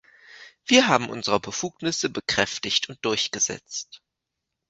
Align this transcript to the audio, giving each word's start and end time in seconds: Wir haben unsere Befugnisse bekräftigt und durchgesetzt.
Wir 0.65 0.87
haben 0.87 1.11
unsere 1.11 1.39
Befugnisse 1.39 2.09
bekräftigt 2.09 2.89
und 2.89 2.97
durchgesetzt. 3.05 4.01